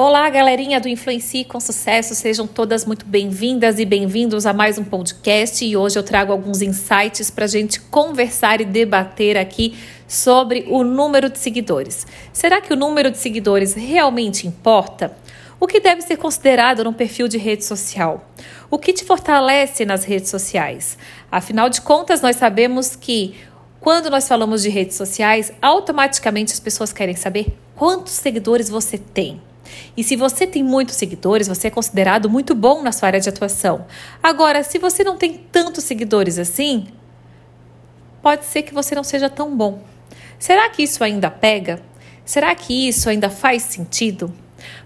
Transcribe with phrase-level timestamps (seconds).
[0.00, 4.84] Olá, galerinha do Influencie com Sucesso, sejam todas muito bem-vindas e bem-vindos a mais um
[4.84, 5.64] podcast.
[5.64, 9.76] E hoje eu trago alguns insights para a gente conversar e debater aqui
[10.06, 12.06] sobre o número de seguidores.
[12.32, 15.16] Será que o número de seguidores realmente importa?
[15.58, 18.24] O que deve ser considerado num perfil de rede social?
[18.70, 20.96] O que te fortalece nas redes sociais?
[21.28, 23.34] Afinal de contas, nós sabemos que
[23.80, 29.40] quando nós falamos de redes sociais, automaticamente as pessoas querem saber quantos seguidores você tem.
[29.96, 33.28] E se você tem muitos seguidores, você é considerado muito bom na sua área de
[33.28, 33.86] atuação.
[34.22, 36.86] Agora, se você não tem tantos seguidores assim,
[38.22, 39.82] pode ser que você não seja tão bom.
[40.38, 41.80] Será que isso ainda pega?
[42.24, 44.32] Será que isso ainda faz sentido?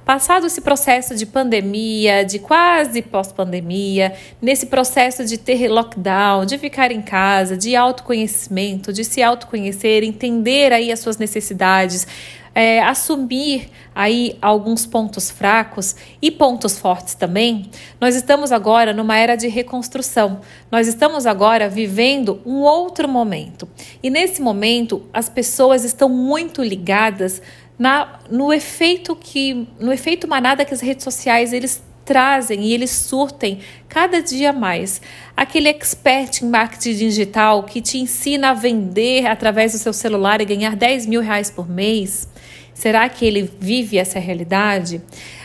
[0.04, 6.90] Passado esse processo de pandemia, de quase pós-pandemia, nesse processo de ter lockdown, de ficar
[6.90, 12.06] em casa, de autoconhecimento, de se autoconhecer, entender aí as suas necessidades,
[12.54, 19.36] é, assumir aí alguns pontos fracos e pontos fortes também, nós estamos agora numa era
[19.36, 20.40] de reconstrução.
[20.70, 23.68] Nós estamos agora vivendo um outro momento.
[24.02, 27.42] E nesse momento, as pessoas estão muito ligadas
[27.82, 32.90] na, no efeito que no efeito manada que as redes sociais eles trazem e eles
[32.92, 35.02] surtem cada dia mais.
[35.36, 40.44] Aquele expert em marketing digital que te ensina a vender através do seu celular e
[40.44, 42.28] ganhar 10 mil reais por mês,
[42.72, 45.02] será que ele vive essa realidade?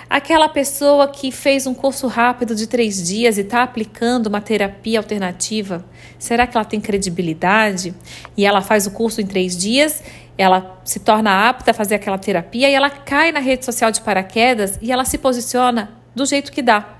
[0.07, 4.99] Aquela pessoa que fez um curso rápido de três dias e está aplicando uma terapia
[4.99, 5.83] alternativa,
[6.19, 7.95] será que ela tem credibilidade?
[8.37, 10.01] E ela faz o curso em três dias,
[10.37, 14.01] ela se torna apta a fazer aquela terapia e ela cai na rede social de
[14.01, 16.97] paraquedas e ela se posiciona do jeito que dá.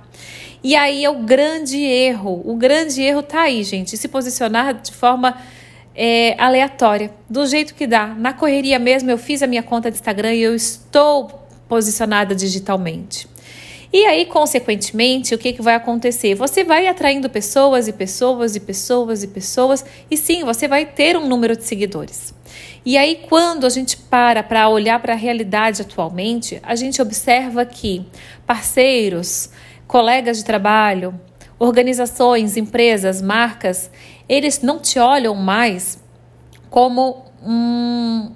[0.64, 2.42] E aí é o grande erro.
[2.44, 3.96] O grande erro tá aí, gente.
[3.96, 5.38] Se posicionar de forma
[5.96, 8.08] é, aleatória, do jeito que dá.
[8.08, 13.28] Na correria mesmo, eu fiz a minha conta de Instagram e eu estou posicionada digitalmente.
[13.92, 16.36] E aí, consequentemente, o que, que vai acontecer?
[16.36, 21.16] Você vai atraindo pessoas e pessoas e pessoas e pessoas, e sim, você vai ter
[21.16, 22.34] um número de seguidores.
[22.86, 27.66] E aí, quando a gente para para olhar para a realidade atualmente, a gente observa
[27.66, 28.06] que
[28.46, 29.50] parceiros,
[29.88, 31.18] colegas de trabalho,
[31.58, 33.90] organizações, empresas, marcas,
[34.28, 35.98] eles não te olham mais
[36.70, 38.32] como um,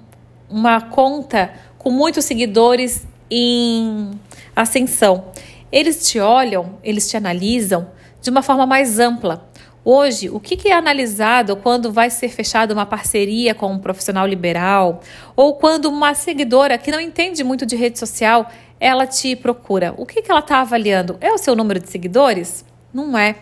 [0.48, 4.10] uma conta com muitos seguidores em
[4.54, 5.24] ascensão.
[5.72, 9.48] Eles te olham, eles te analisam de uma forma mais ampla.
[9.82, 15.00] Hoje, o que é analisado quando vai ser fechada uma parceria com um profissional liberal
[15.34, 18.48] ou quando uma seguidora que não entende muito de rede social
[18.78, 19.94] ela te procura?
[19.96, 21.16] O que ela está avaliando?
[21.20, 22.64] É o seu número de seguidores?
[22.92, 23.36] Não é.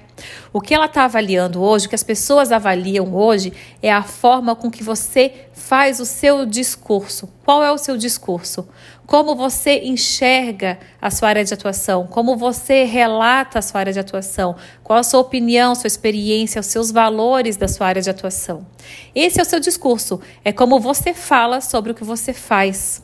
[0.53, 4.55] O que ela está avaliando hoje, o que as pessoas avaliam hoje, é a forma
[4.57, 7.29] com que você faz o seu discurso.
[7.45, 8.69] Qual é o seu discurso?
[9.07, 12.07] Como você enxerga a sua área de atuação?
[12.07, 14.55] Como você relata a sua área de atuação?
[14.85, 18.67] Qual a sua opinião, sua experiência, os seus valores da sua área de atuação?
[19.15, 20.21] Esse é o seu discurso.
[20.45, 23.03] É como você fala sobre o que você faz.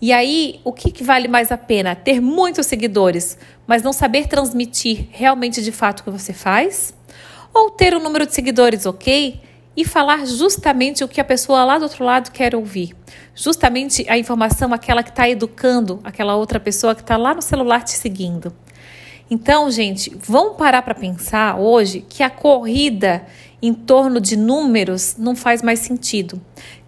[0.00, 1.94] E aí, o que, que, vale mais a pena?
[1.94, 6.94] Ter muitos seguidores, mas não saber transmitir realmente de fato o que você faz?
[7.54, 9.40] Ou ter um número de seguidores ok
[9.76, 12.94] e falar justamente o que a pessoa lá do outro lado quer ouvir?
[13.34, 17.82] Justamente a informação, aquela que está educando aquela outra pessoa que está lá no celular
[17.82, 18.52] te seguindo.
[19.30, 23.26] Então, gente, vamos parar para pensar hoje que a corrida
[23.60, 26.40] em torno de números não faz mais sentido.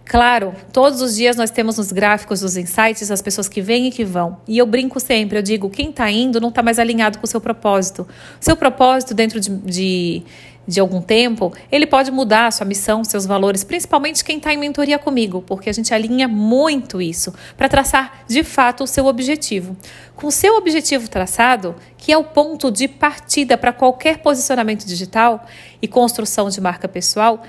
[0.09, 3.91] Claro, todos os dias nós temos nos gráficos dos insights as pessoas que vêm e
[3.91, 4.41] que vão.
[4.47, 7.27] E eu brinco sempre, eu digo, quem está indo não está mais alinhado com o
[7.27, 8.07] seu propósito.
[8.39, 10.23] Seu propósito dentro de, de,
[10.67, 14.57] de algum tempo, ele pode mudar a sua missão, seus valores, principalmente quem está em
[14.57, 19.77] mentoria comigo, porque a gente alinha muito isso para traçar de fato o seu objetivo.
[20.15, 25.45] Com o seu objetivo traçado, que é o ponto de partida para qualquer posicionamento digital
[25.79, 27.43] e construção de marca pessoal,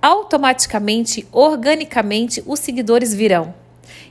[0.00, 3.54] automaticamente, organicamente, os seguidores virão.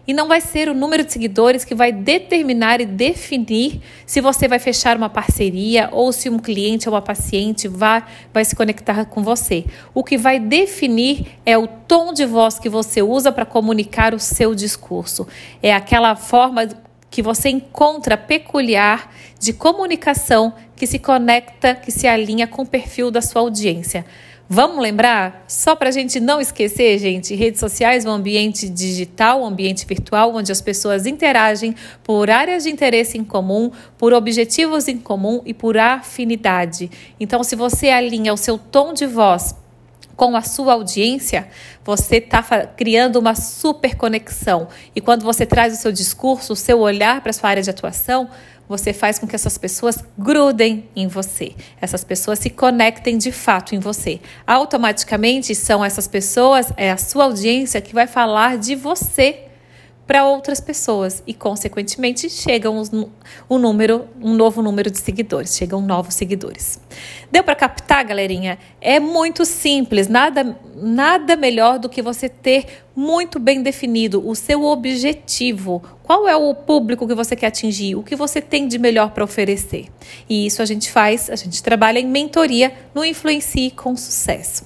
[0.07, 4.47] E não vai ser o número de seguidores que vai determinar e definir se você
[4.47, 8.03] vai fechar uma parceria ou se um cliente ou uma paciente vai,
[8.33, 9.65] vai se conectar com você.
[9.93, 14.19] O que vai definir é o tom de voz que você usa para comunicar o
[14.19, 15.27] seu discurso.
[15.61, 16.67] É aquela forma
[17.09, 23.11] que você encontra peculiar de comunicação que se conecta, que se alinha com o perfil
[23.11, 24.05] da sua audiência.
[24.51, 25.45] Vamos lembrar?
[25.47, 29.85] Só para a gente não esquecer, gente, redes sociais é um ambiente digital, um ambiente
[29.85, 35.43] virtual, onde as pessoas interagem por áreas de interesse em comum, por objetivos em comum
[35.45, 36.89] e por afinidade.
[37.19, 39.53] Então, se você alinha o seu tom de voz
[40.15, 41.47] com a sua audiência,
[41.85, 42.41] você está
[42.75, 44.67] criando uma super conexão.
[44.95, 47.69] E quando você traz o seu discurso, o seu olhar para a sua área de
[47.69, 48.27] atuação,
[48.69, 53.73] você faz com que essas pessoas grudem em você, essas pessoas se conectem de fato
[53.73, 54.21] em você.
[54.45, 59.48] Automaticamente são essas pessoas, é a sua audiência que vai falar de você
[60.09, 62.81] para outras pessoas e, consequentemente, chegam
[63.47, 66.81] um número, um novo número de seguidores, chegam novos seguidores.
[67.31, 68.57] Deu para captar, galerinha?
[68.81, 74.63] É muito simples, nada, nada melhor do que você ter muito bem definido o seu
[74.63, 75.79] objetivo.
[76.01, 77.95] Qual é o público que você quer atingir?
[77.95, 79.89] O que você tem de melhor para oferecer?
[80.27, 84.63] E isso a gente faz, a gente trabalha em mentoria no Influencie com Sucesso.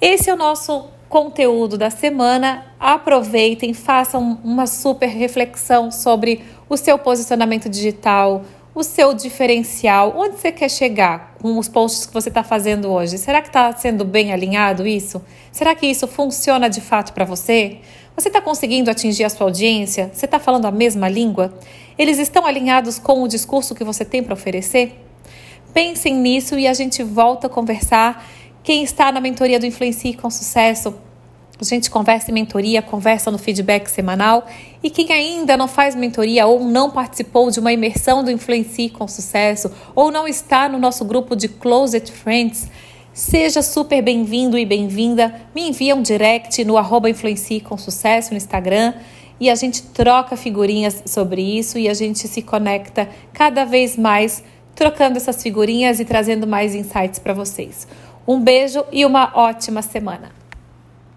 [0.00, 2.66] Esse é o nosso conteúdo da semana.
[2.80, 8.42] Aproveitem, façam uma super reflexão sobre o seu posicionamento digital,
[8.74, 13.16] o seu diferencial, onde você quer chegar com os posts que você está fazendo hoje.
[13.16, 15.22] Será que está sendo bem alinhado isso?
[15.52, 17.78] Será que isso funciona de fato para você?
[18.16, 20.10] Você está conseguindo atingir a sua audiência?
[20.12, 21.56] Você está falando a mesma língua?
[21.96, 25.00] Eles estão alinhados com o discurso que você tem para oferecer?
[25.72, 28.26] Pensem nisso e a gente volta a conversar
[28.64, 30.94] quem está na mentoria do Influencie com Sucesso,
[31.60, 34.46] a gente conversa em mentoria, conversa no feedback semanal.
[34.82, 39.06] E quem ainda não faz mentoria ou não participou de uma imersão do Influencie com
[39.06, 42.68] Sucesso ou não está no nosso grupo de Closet Friends,
[43.12, 45.32] seja super bem-vindo e bem-vinda.
[45.54, 48.94] Me envia um direct no arroba Influencie com Sucesso no Instagram
[49.38, 54.42] e a gente troca figurinhas sobre isso e a gente se conecta cada vez mais
[54.74, 57.86] trocando essas figurinhas e trazendo mais insights para vocês.
[58.26, 60.43] Um beijo e uma ótima semana.